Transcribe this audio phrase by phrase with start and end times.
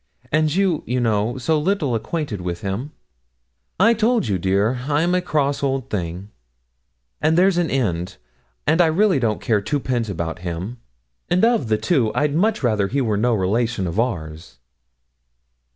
[0.31, 2.91] and you, you know, so little acquainted with him.'
[3.79, 6.31] 'I told you, dear, I'm a cross old thing
[7.21, 8.17] and there's an end;
[8.65, 10.77] and I really don't care two pence about him;
[11.29, 14.57] and of the two I'd much rather he were no relation of ours.'